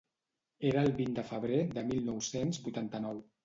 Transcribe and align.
Era 0.69 0.85
el 0.89 0.95
vint 1.03 1.19
de 1.21 1.27
febrer 1.33 1.61
de 1.77 1.87
mil 1.93 2.11
nou-cents 2.11 2.61
vuitanta-nou. 2.69 3.25